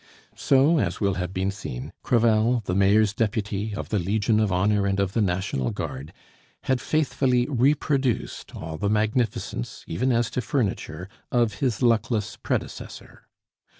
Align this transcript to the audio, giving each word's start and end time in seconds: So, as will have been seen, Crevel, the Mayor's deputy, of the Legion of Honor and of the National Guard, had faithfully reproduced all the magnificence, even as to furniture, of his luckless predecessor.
So, 0.35 0.79
as 0.79 0.99
will 0.99 1.13
have 1.21 1.31
been 1.31 1.51
seen, 1.51 1.93
Crevel, 2.01 2.61
the 2.65 2.73
Mayor's 2.73 3.13
deputy, 3.13 3.75
of 3.75 3.89
the 3.89 3.99
Legion 3.99 4.39
of 4.39 4.51
Honor 4.51 4.87
and 4.87 4.99
of 4.99 5.13
the 5.13 5.21
National 5.21 5.69
Guard, 5.69 6.11
had 6.63 6.81
faithfully 6.81 7.45
reproduced 7.47 8.55
all 8.55 8.79
the 8.79 8.89
magnificence, 8.89 9.83
even 9.85 10.11
as 10.11 10.31
to 10.31 10.41
furniture, 10.41 11.07
of 11.31 11.59
his 11.59 11.83
luckless 11.83 12.35
predecessor. 12.35 13.27